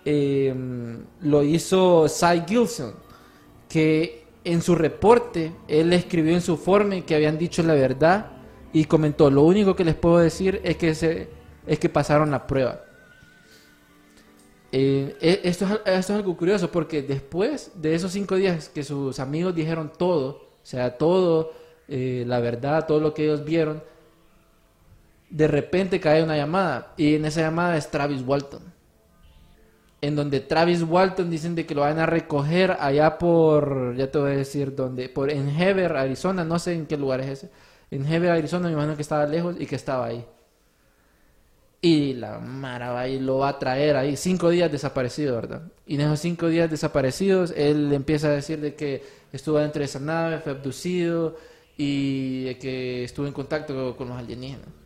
[0.05, 0.53] eh,
[1.21, 2.95] lo hizo Cy Gilson,
[3.69, 8.31] que en su reporte él escribió en su forma que habían dicho la verdad
[8.73, 11.29] y comentó, lo único que les puedo decir es que, se,
[11.67, 12.81] es que pasaron la prueba.
[14.71, 18.69] Eh, e- esto, es, al- esto es algo curioso porque después de esos cinco días
[18.69, 20.29] que sus amigos dijeron todo,
[20.63, 21.53] o sea, todo,
[21.87, 23.83] eh, la verdad, todo lo que ellos vieron,
[25.29, 28.72] de repente cae una llamada y en esa llamada es Travis Walton.
[30.03, 34.17] En donde Travis Walton dicen de que lo van a recoger allá por, ya te
[34.17, 37.49] voy a decir dónde, por en Heber, Arizona, no sé en qué lugar es ese.
[37.89, 40.25] En Heber, Arizona, me imagino que estaba lejos y que estaba ahí.
[41.79, 44.17] Y la Mara va y lo va a traer ahí.
[44.17, 45.61] Cinco días desaparecido, ¿verdad?
[45.87, 49.85] Y en esos cinco días desaparecidos, él empieza a decir de que estuvo dentro de
[49.85, 51.37] esa nave, fue abducido
[51.77, 54.82] y de que estuvo en contacto con los alienígenas.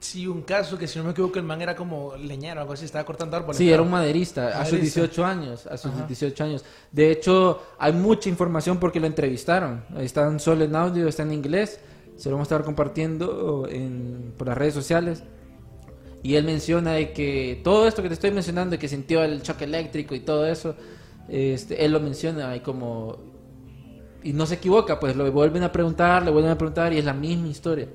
[0.00, 2.84] Sí, un caso que si no me equivoco el man era como leñero algo así,
[2.84, 3.56] estaba cortando árboles.
[3.56, 5.00] Sí, era un maderista a sus Maderista.
[5.00, 6.06] 18 años, a sus Ajá.
[6.06, 6.64] 18 años.
[6.92, 9.84] De hecho, hay mucha información porque lo entrevistaron.
[9.96, 11.80] Ahí están solo en audio, está en inglés.
[12.16, 15.24] Se lo vamos a estar compartiendo en, por las redes sociales.
[16.22, 19.42] Y él menciona de que todo esto que te estoy mencionando, de que sintió el
[19.42, 20.76] choque eléctrico y todo eso,
[21.28, 23.18] este, él lo menciona ahí como...
[24.22, 27.04] Y no se equivoca, pues lo vuelven a preguntar, le vuelven a preguntar y es
[27.04, 27.88] la misma historia.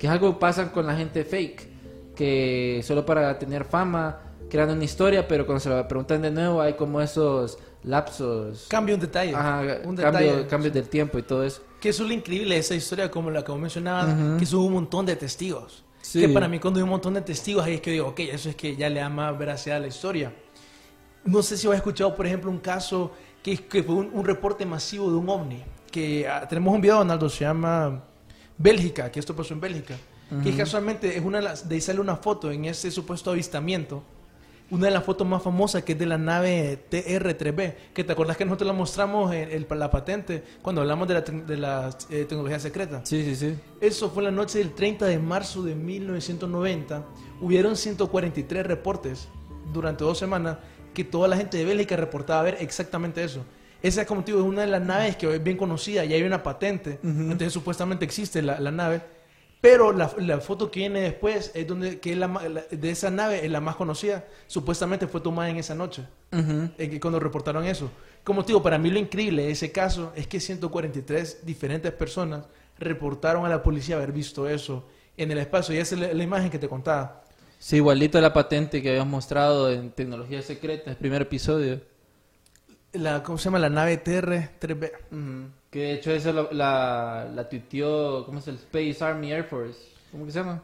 [0.00, 1.68] Que es algo que pasa con la gente fake,
[2.16, 6.60] que solo para tener fama crean una historia, pero cuando se la preguntan de nuevo
[6.60, 8.66] hay como esos lapsos.
[8.68, 9.34] Cambia un detalle.
[9.34, 10.46] Ajá, un cambio- detalle.
[10.48, 11.62] cambios del tiempo y todo eso.
[11.80, 14.36] Que eso es lo increíble de esa historia, como la que vos mencionabas, Ujú.
[14.38, 15.84] que hubo un montón de testigos.
[16.02, 16.20] Sí.
[16.20, 18.48] Que para mí cuando hay un montón de testigos ahí es que digo, ok, eso
[18.48, 20.32] es que ya le da más veracidad a la historia.
[21.24, 24.64] No sé si has escuchado, por ejemplo, un caso que, que fue un, un reporte
[24.66, 25.62] masivo de un ovni.
[25.90, 28.02] Que ah, tenemos un video, Donaldo, se llama
[28.60, 29.96] Bélgica, que esto pasó en Bélgica.
[30.44, 34.02] Que casualmente es una de las, de ahí sale una foto en ese supuesto avistamiento.
[34.70, 38.36] Una de las fotos más famosas que es de la nave TR-3B, que te acuerdas
[38.36, 42.60] que nosotros la mostramos en la patente cuando hablamos de la, de la eh, tecnología
[42.60, 43.00] secreta.
[43.04, 43.56] Sí, sí, sí.
[43.80, 47.04] Eso fue la noche del 30 de marzo de 1990.
[47.40, 49.26] Hubieron 143 reportes
[49.72, 50.58] durante dos semanas
[50.94, 53.44] que toda la gente de Bélgica reportaba ver exactamente eso.
[53.82, 56.22] Esa, como te digo, es una de las naves que es bien conocida y hay
[56.22, 56.98] una patente.
[57.02, 59.00] Entonces, supuestamente existe la, la nave.
[59.60, 63.10] Pero la, la foto que viene después es donde que es la la- de esa
[63.10, 64.24] nave es la más conocida.
[64.46, 66.02] Supuestamente fue tomada en esa noche.
[66.32, 66.70] Ujú.
[66.78, 67.90] eh, que cuando reportaron eso.
[68.24, 72.44] Como te digo, para mí lo increíble de ese caso es que 143 diferentes personas
[72.78, 75.74] reportaron a la policía haber visto eso en el espacio.
[75.74, 77.22] Y esa es la, imagen que te contaba.
[77.58, 81.80] Sí, igualito a la patente que habíamos mostrado en Tecnología Secreta, el primer episodio.
[82.92, 83.58] La, ¿Cómo se llama?
[83.58, 84.90] La nave TR-3B.
[85.12, 85.50] Ujú.
[85.70, 89.78] Que de hecho eso lo- la, la tuiteó, ¿cómo es el Space Army Air Force?
[90.10, 90.62] ¿Cómo que se llama?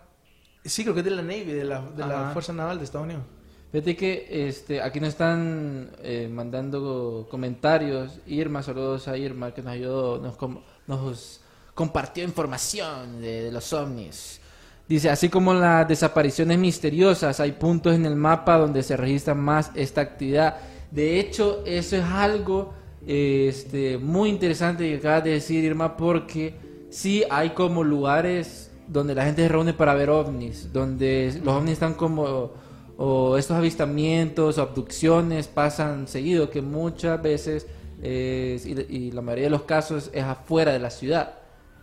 [0.64, 2.30] Sí, creo que es de la Navy, de la, de la.
[2.32, 3.22] Fuerza Naval de Estados Unidos.
[3.70, 8.18] Fíjate que este, aquí nos están eh, mandando comentarios.
[8.26, 11.40] Irma, saludos a Irma que nos ayudó, nos, com- nos
[11.74, 14.40] compartió información de, de los ovnis.
[14.88, 19.70] Dice, así como las desapariciones misteriosas, hay puntos en el mapa donde se registra más
[19.76, 20.56] esta actividad.
[20.90, 22.72] De hecho, eso es algo
[23.06, 26.54] este, muy interesante que acabas de decir, Irma, porque
[26.90, 31.72] sí hay como lugares donde la gente se reúne para ver ovnis, donde los ovnis
[31.74, 32.52] están como,
[32.96, 37.66] o estos avistamientos o abducciones pasan seguido, que muchas veces,
[38.02, 41.34] y, y la mayoría de los casos, es afuera de la ciudad,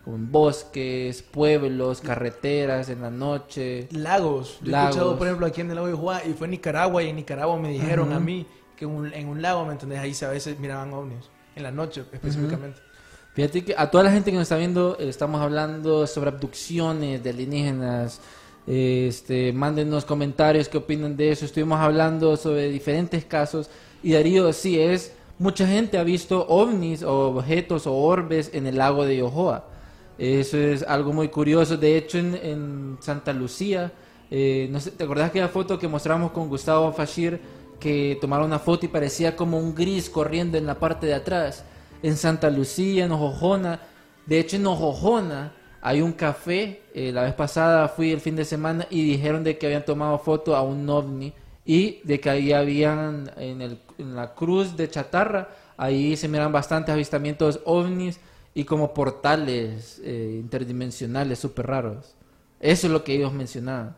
[0.04, 3.88] como en bosques, pueblos, carreteras, en la noche.
[3.92, 4.58] Lagos.
[4.60, 4.90] Yo he Lagos.
[4.90, 7.16] escuchado, por ejemplo, aquí en el lago de Juá, y fue en Nicaragua, y en
[7.16, 9.98] Nicaragua me dijeron a mí que un- en un lago, ¿me entendés?
[10.00, 11.24] Ahí se- a veces miraban ovnis.
[11.56, 12.80] En la noche, específicamente.
[13.34, 17.22] Fíjate que a toda la gente que nos está viendo, eh, estamos hablando sobre abducciones
[17.22, 18.20] de alienígenas.
[18.66, 21.44] Este, mándenos comentarios qué opinan de eso.
[21.44, 23.68] Estuvimos hablando sobre diferentes casos.
[24.02, 28.78] Y Darío, sí, es mucha gente ha visto ovnis o objetos o orbes en el
[28.78, 29.64] lago de Yohoa.
[30.16, 31.76] Eso es algo muy curioso.
[31.76, 33.92] De hecho, en, en Santa Lucía,
[34.30, 37.40] eh, no sé, ¿te acordás aquella foto que mostramos con Gustavo Fashir?
[37.84, 41.64] Que tomaron una foto y parecía como un gris corriendo en la parte de atrás.
[42.02, 43.78] En Santa Lucía, en Ojojona.
[44.24, 46.80] De hecho, en Ojojona hay un café.
[46.94, 50.18] eh, la vez pasada fui el fin de semana y dijeron de que habían tomado
[50.18, 51.34] foto a un ovni
[51.66, 57.60] y de que ahí habían en, la cruz de chatarra, ahí se miran bastantes avistamientos
[57.66, 58.18] ovnis
[58.54, 62.14] y como portales eh, interdimensionales súper raros.
[62.60, 63.94] Eso es lo que ellos mencionaban.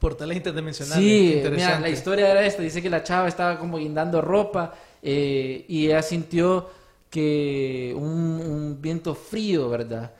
[0.00, 1.04] Portales interdimensionales.
[1.04, 2.62] Sí, mira, la historia era esta.
[2.62, 6.70] Dice que la chava estaba como guindando ropa eh, y ella sintió
[7.10, 10.12] que un, un viento frío, ¿verdad?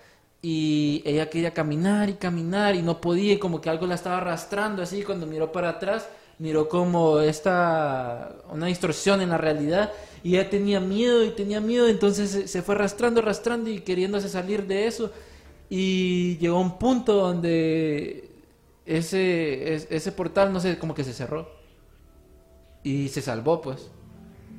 [0.42, 4.18] Y ella quería caminar y caminar y no podía, y como que algo la estaba
[4.18, 5.02] arrastrando así.
[5.02, 6.06] Cuando miró para atrás,
[6.38, 11.88] miró como esta, una distorsión en la realidad y ella tenía miedo y tenía miedo,
[11.88, 15.10] entonces se, se fue arrastrando, arrastrando y queriéndose salir de eso.
[15.70, 18.29] Y llegó a un punto donde
[18.96, 21.48] ese, es- ese portal, no sé, como que se cerró.
[22.82, 23.90] Y se salvó, pues.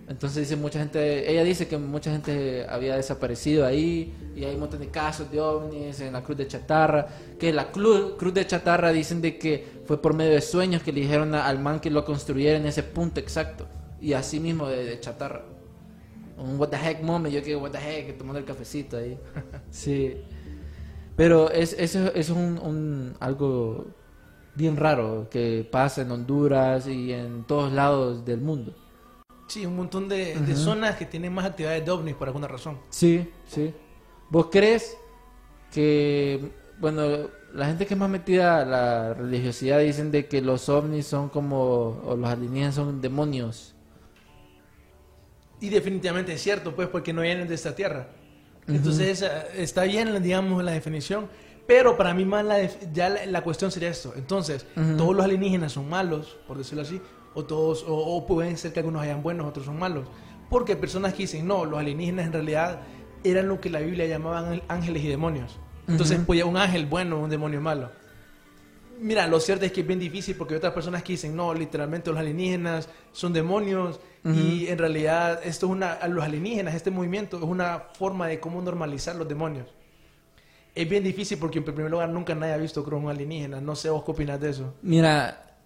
[0.08, 4.60] Entonces dice mucha gente, ella dice que mucha gente había desaparecido ahí y hay un
[4.62, 7.08] montón de casos de ovnis en la Cruz de Chatarra,
[7.40, 10.92] que la clu- Cruz de Chatarra dicen de que fue por medio de sueños que
[10.92, 13.68] le dijeron a- al man que lo construyera en ese punto exacto
[14.02, 15.44] y así mismo de, de Chatarra.
[16.38, 19.18] Un what the heck moment, yo que what the heck, tomando el cafecito ahí.
[19.72, 20.18] sí.
[21.16, 23.88] Pero es, eso, es un, un- algo
[24.56, 28.74] bien raro que pasa en Honduras y en todos lados del mundo.
[29.48, 32.80] Sí, un montón de, de zonas que tienen más actividades de ovnis por alguna razón.
[32.90, 33.74] Sí, sí.
[34.30, 34.96] ¿Vos crees
[35.72, 37.04] que, bueno,
[37.54, 41.30] la gente que es más metida a la religiosidad dicen de que los ovnis son
[41.30, 43.76] como, o los alienígenas son demonios?
[45.60, 48.08] Y definitivamente es cierto, pues, porque no vienen de esta tierra.
[48.68, 51.30] Entonces, esa- está bien, digamos, la definición.
[51.68, 52.60] Pero para mí más la
[52.94, 54.14] ya la, la cuestión sería esto.
[54.16, 54.66] Entonces,
[54.98, 57.02] todos los alienígenas son malos, por decirlo así,
[57.34, 60.06] o todos, o, o pueden ser que algunos hayan buenos, otros son malos.
[60.50, 62.82] Porque hay personas que dicen, no, los alienígenas en realidad
[63.24, 65.60] eran lo que la Biblia llamaban ángeles y demonios.
[65.88, 67.92] Entonces, podía un ángel bueno un demonio malo.
[69.00, 71.54] Mira, lo cierto es que es bien difícil porque hay otras personas que dicen, no,
[71.54, 76.92] literalmente los alienígenas son demonios y en realidad esto es una, a los alienígenas, este
[76.92, 79.66] movimiento es una forma de cómo normalizar los demonios.
[80.74, 83.76] Es bien difícil porque en primer lugar nunca nadie ha visto creo un alienígena, no
[83.76, 84.74] sé vos qué opinas de eso.
[84.82, 85.58] Mira,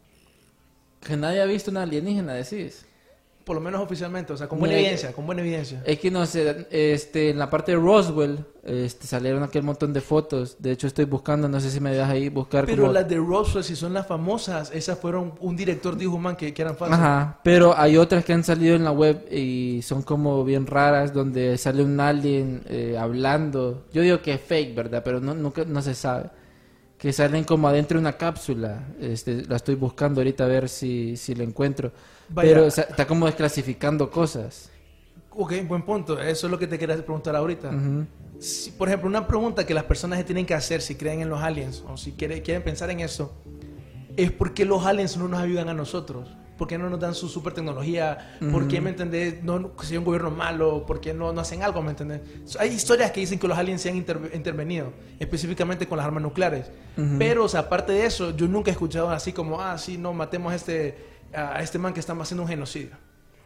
[1.02, 2.86] que nadie ha visto una alienígena, decís.
[3.46, 5.84] Por lo menos oficialmente, o sea, con buena evidencia, con buena evidencia.
[5.86, 10.02] Es que no sé, este, en la parte de Roswell este, salieron aquel montón de
[10.02, 10.56] fotos.
[10.58, 12.94] De hecho, estoy buscando, no sé si me dejas ahí buscar Pero como...
[12.94, 16.62] las de Roswell, si son las famosas, esas fueron, un director dijo, man, que, que
[16.64, 17.00] eran falsas.
[17.00, 21.14] Ajá, pero hay otras que han salido en la web y son como bien raras,
[21.14, 23.86] donde sale un alien eh, hablando.
[23.94, 25.04] Yo digo que es fake, ¿verdad?
[25.06, 26.32] Pero no, nunca, no se sabe.
[27.06, 28.82] Que salen como adentro de una cápsula.
[29.00, 31.92] Este, la estoy buscando ahorita a ver si, si la encuentro.
[32.30, 32.50] Vaya.
[32.50, 34.72] Pero o sea, está como desclasificando cosas.
[35.30, 36.20] Ok, buen punto.
[36.20, 37.70] Eso es lo que te quería preguntar ahorita.
[37.70, 38.08] Ujú.
[38.40, 41.40] Si, por ejemplo, una pregunta que las personas tienen que hacer si creen en los
[41.42, 43.36] aliens o si quiere- quieren pensar en eso
[44.18, 46.28] es por qué los aliens no nos ayudan a nosotros.
[46.58, 48.38] ¿Por qué no nos dan su super tecnología?
[48.52, 49.44] ¿Por qué, me entendés?
[49.44, 51.82] No, si un gobierno malo, ¿por qué no, no hacen algo?
[51.82, 52.22] ¿Me entendés?
[52.58, 56.24] Hay historias que dicen que los aliens se han inter- intervenido, específicamente con las armas
[56.24, 56.72] nucleares.
[57.20, 60.14] Pero, o sea, aparte de eso, yo nunca he escuchado así como, ah, sí, no,
[60.14, 60.98] matemos a este,
[61.34, 62.92] a este man que está haciendo un genocidio.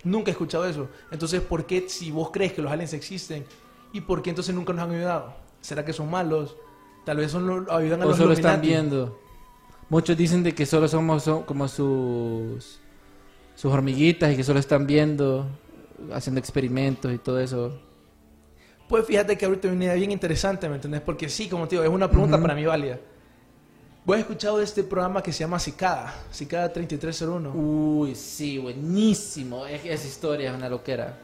[0.04, 0.88] Nunca he escuchado eso.
[1.12, 3.44] Entonces, ¿por qué si vos crees que los aliens existen
[3.92, 5.34] y por qué entonces nunca nos han ayudado?
[5.62, 6.56] ¿Será que son malos?
[7.06, 8.68] Tal vez son lo- ayudan a O los solo están Illuminati.
[8.68, 9.20] viendo.
[9.90, 12.80] Muchos dicen de que solo somos como sus
[13.60, 15.46] sus hormiguitas y que solo están viendo,
[16.14, 17.78] haciendo experimentos y todo eso.
[18.88, 21.02] Pues fíjate que ahorita hay una idea bien interesante, ¿me entendés?
[21.02, 23.00] Porque sí, como te digo, es una pregunta para mí válida.
[24.06, 26.16] ¿Vos has escuchado de este programa que se llama Cicada?
[26.32, 27.52] Cicada 3301.
[27.54, 29.66] Uy, sí, buenísimo.
[29.66, 31.18] Es- Esa historia es una loquera.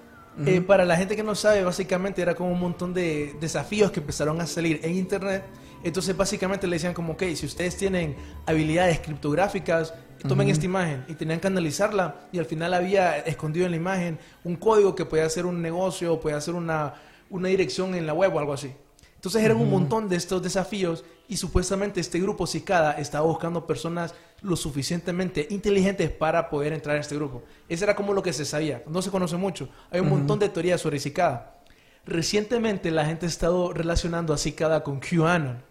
[0.45, 4.02] Eh, para la gente que no sabe, básicamente era como un montón de desafíos que
[4.02, 5.43] empezaron a salir en internet.
[5.86, 9.93] Entonces, básicamente le decían como, ok, si ustedes tienen habilidades criptográficas,
[10.28, 14.19] tomen esta imagen y tenían que analizarla y al final había escondido en la imagen
[14.44, 16.94] un código que podía hacer un negocio podía hacer una,
[17.30, 18.73] una dirección en la web o algo así.
[19.15, 24.13] Entonces eran un montón de estos desafíos y supuestamente este grupo Cicada estaba buscando personas
[24.44, 27.42] lo suficientemente inteligentes para poder entrar a este grupo.
[27.67, 28.84] Eso era como lo que se sabía.
[28.88, 29.69] No se conoce mucho.
[29.90, 31.60] Hay un montón de teorías sobre Cicada.
[32.06, 35.63] Recientemente la gente ha estado relacionando a Cicada con QAnon.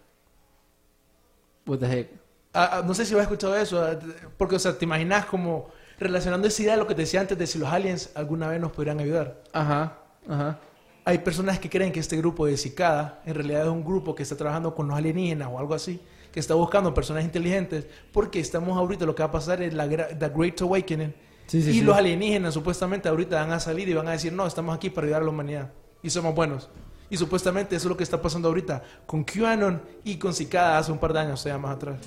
[1.65, 2.24] What the heck.
[2.55, 3.99] Ah, ah, no sé si has escuchado eso, ah,
[4.37, 7.37] porque, o sea, te imaginas como, Relacionando esa idea de lo que te decía antes
[7.37, 9.41] de si los aliens alguna vez nos podrían ayudar.
[9.53, 9.97] Ajá,
[10.27, 10.59] ajá.
[11.05, 14.23] Hay personas que creen que este grupo de Cicada en realidad es un grupo que
[14.23, 16.01] está trabajando con los alienígenas o algo así,
[16.33, 19.87] que está buscando personas inteligentes, porque estamos ahorita, lo que va a pasar es la
[19.87, 21.13] The Great Awakening.
[21.47, 21.81] Sí, sí, y sí.
[21.81, 25.05] los alienígenas supuestamente ahorita van a salir y van a decir, no, estamos aquí para
[25.05, 25.71] ayudar a la humanidad.
[26.01, 26.69] Y somos buenos.
[27.09, 30.91] Y supuestamente eso es lo que está pasando ahorita con QAnon y con Cicada hace
[30.91, 31.97] un par de años, o sea, más atrás.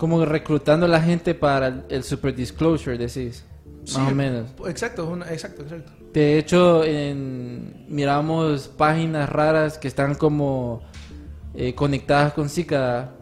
[0.00, 3.44] Como reclutando a la gente para el, el super disclosure, decís.
[3.82, 4.46] Más Sí, o menos.
[4.66, 5.92] Exacto, una- exacto, exacto.
[6.14, 10.80] De hecho, en, miramos páginas raras que están como
[11.54, 13.12] eh, conectadas con Cicada.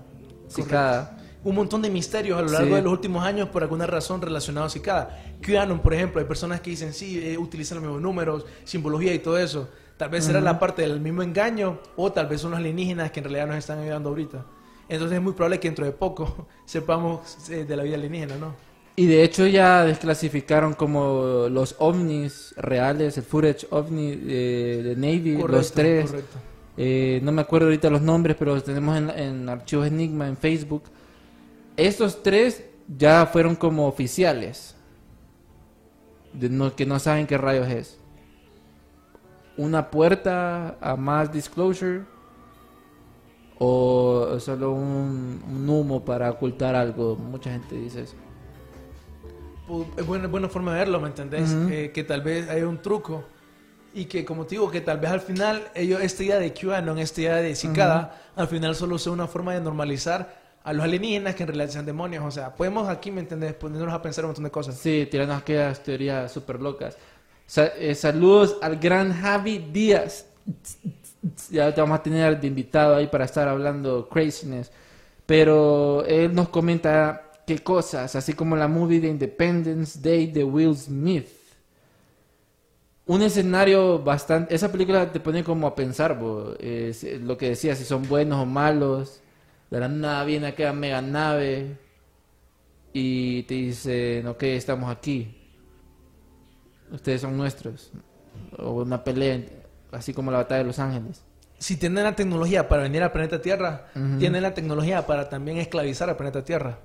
[0.48, 1.16] Cicada.
[1.44, 2.74] un montón de misterios a lo largo Sí.
[2.74, 5.22] de los últimos años por alguna razón relacionados a Cicada.
[5.44, 9.18] QAnon, por ejemplo, hay personas que dicen sí, eh, utilizan los mismos números, simbología y
[9.18, 9.68] todo eso.
[9.96, 13.18] Tal vez será la parte del mismo engaño o tal vez son los alienígenas que
[13.20, 14.44] en realidad nos están ayudando ahorita.
[14.88, 18.54] Entonces es muy probable que dentro de poco sepamos eh, de la vida alienígena, ¿no?
[18.96, 25.36] Y de hecho ya desclasificaron como los ovnis reales, el footage ovni de, de Navy,
[25.46, 26.10] los tres.
[26.10, 26.36] correcto.
[26.76, 30.36] Eh, no me acuerdo ahorita los nombres, pero los tenemos en, en archivos Enigma en
[30.36, 30.82] Facebook.
[31.76, 32.64] Estos tres
[32.96, 34.74] ya fueron como oficiales.
[36.32, 37.98] De no- que no saben qué rayos es.
[39.56, 42.02] Una puerta a más disclosure.
[43.60, 47.16] O solo un, un humo para ocultar algo.
[47.16, 48.14] Mucha gente dice eso.
[49.96, 51.50] Es buena, buena forma de verlo, ¿me entendés?
[51.70, 53.24] Eh, que tal vez hay un truco
[53.92, 56.98] y que, como te digo, que tal vez al final, ellos, esta idea de QAnon,
[56.98, 61.34] esta idea de Cicada, al final solo sea una forma de normalizar a los alienígenas
[61.34, 62.24] que en realidad sean demonios.
[62.24, 63.52] O sea, podemos aquí, ¿me entendés?
[63.54, 64.76] Ponernos a pensar un montón de cosas.
[64.76, 66.96] Sí, tirarnos aquellas teorías súper locas.
[67.46, 70.26] Sa- eh, saludos al gran Javi Díaz.
[71.50, 74.70] Ya te vamos a tener de invitado ahí para estar hablando craziness.
[75.26, 80.76] Pero él nos comenta qué cosas, así como la movie de Independence Day de Will
[80.76, 81.28] Smith.
[83.06, 84.54] Un escenario bastante...
[84.54, 86.18] Esa película te pone como a pensar,
[86.60, 89.20] eh, lo que decía, si son buenos o malos.
[89.70, 91.78] De la nada viene aquella mega nave
[92.92, 95.34] y te dicen, ok, estamos aquí.
[96.90, 97.92] Ustedes son nuestros.
[98.58, 99.42] O una pelea,
[99.92, 101.22] así como la batalla de Los Ángeles.
[101.58, 103.86] Si tienen la tecnología para venir al planeta Tierra,
[104.18, 106.78] tienen la tecnología para también esclavizar al planeta Tierra.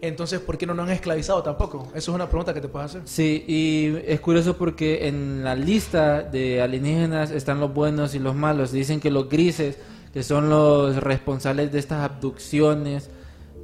[0.00, 1.86] Entonces, ¿por qué no nos han esclavizado tampoco?
[1.94, 3.02] Eso es una pregunta que te puedes hacer.
[3.04, 8.34] Sí, y es curioso porque en la lista de alienígenas están los buenos y los
[8.34, 8.72] malos.
[8.72, 9.78] Dicen que los grises,
[10.12, 13.10] que son los responsables de estas abducciones,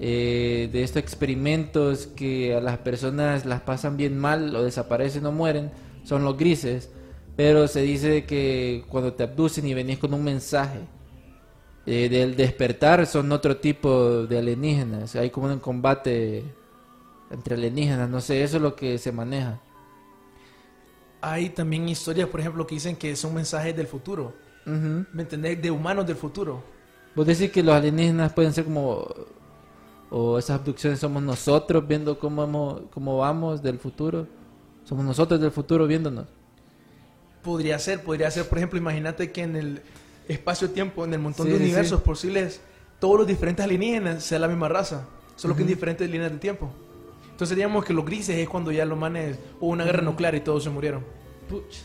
[0.01, 5.32] eh, de estos experimentos que a las personas las pasan bien mal o desaparecen o
[5.32, 5.72] mueren,
[6.05, 6.89] son los grises.
[7.39, 10.80] Pero se dice que cuando te abducen y venís con un mensaje
[11.86, 15.14] eh, del despertar, son otro tipo de alienígenas.
[15.14, 16.43] Hay como un combate
[17.30, 19.61] entre alienígenas, no sé, eso es lo que se maneja.
[21.20, 24.34] Hay también historias, por ejemplo, que dicen que son mensajes del futuro.
[24.66, 25.62] ¿Me entendés?
[25.62, 26.61] De humanos del futuro.
[27.14, 29.07] Vos decís que los alienígenas pueden ser como
[30.11, 34.26] o esas abducciones somos nosotros viendo cómo hemos- cómo vamos del futuro.
[34.84, 36.26] Somos nosotros del futuro viéndonos.
[37.43, 39.80] Podría ser, podría ser, por ejemplo, imagínate que en el
[40.28, 42.05] espacio-tiempo, en el montón Sí, de universos sí.
[42.05, 42.61] posibles,
[42.99, 46.70] todos los diferentes alienígenas sean la misma raza, solo que en diferentes líneas de tiempo.
[47.30, 50.41] Entonces diríamos que los grises es cuando ya los manes hubo una guerra nuclear y
[50.41, 51.05] todos se murieron.
[51.49, 51.76] Puch.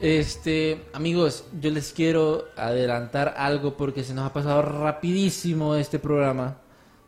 [0.00, 6.58] Este, amigos, yo les quiero adelantar algo porque se nos ha pasado rapidísimo este programa.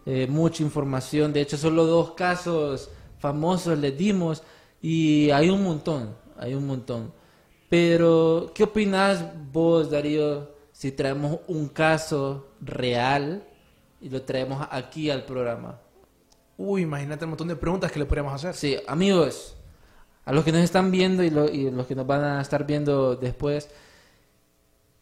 [0.07, 4.42] Eh, mucha información, de hecho solo dos casos famosos les dimos
[4.80, 7.12] y hay un montón, hay un montón.
[7.68, 13.42] Pero, ¿qué opinas vos, Darío, si traemos un caso real
[14.00, 15.80] y lo traemos aquí al programa?
[16.56, 18.54] Uy, imagínate el montón de preguntas que le podríamos hacer.
[18.54, 19.56] Sí, amigos,
[20.24, 22.64] a los que nos están viendo y, lo- y los que nos van a estar
[22.66, 23.68] viendo después,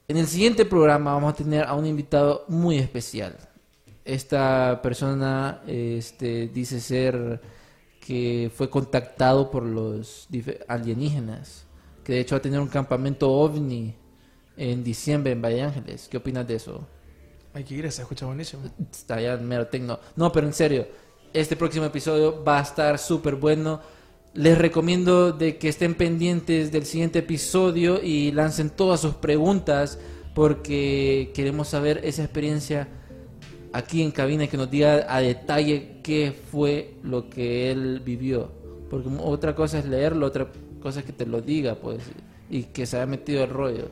[0.08, 3.36] en el siguiente programa vamos a tener a un invitado muy especial.
[4.04, 7.40] Esta persona este, dice ser
[8.00, 10.28] que fue contactado por los
[10.68, 11.64] alienígenas,
[12.05, 13.94] que de hecho va a tener un campamento ovni
[14.57, 16.07] en diciembre en Valle Ángeles.
[16.11, 16.86] ¿Qué opinas de eso?
[17.55, 18.62] Hay que ir, se escucha buenísimo.
[18.92, 19.98] Está ya mero tecno.
[20.16, 20.86] No, pero en serio,
[21.32, 23.80] este próximo episodio va a estar súper bueno.
[24.34, 29.98] Les recomiendo de que estén pendientes del siguiente episodio y lancen todas sus preguntas
[30.34, 32.88] porque queremos saber esa experiencia
[33.72, 38.50] aquí en cabina y que nos diga a detalle qué fue lo que él vivió.
[38.90, 40.48] Porque otra cosa es leerlo, otra
[40.85, 42.03] cosa es que te lo diga, pues,
[42.51, 43.89] y que se haya metido el rollo.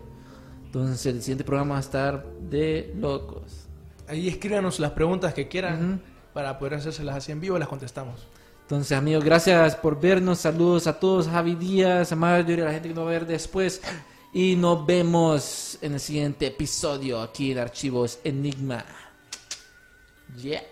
[0.67, 3.67] Entonces el siguiente programa va a estar de locos.
[4.07, 6.03] Ahí escríbanos las preguntas que quieran
[6.35, 8.29] para poder hacérselas así en vivo y las contestamos.
[8.61, 10.39] Entonces, amigos, gracias por vernos.
[10.39, 13.27] Saludos a todos, Javi Díaz, a Marjorie, a la gente que nos va a ver
[13.27, 13.81] después.
[14.35, 18.85] Y nos vemos en el siguiente episodio aquí en Archivos Enigma.
[20.43, 20.72] Yeah.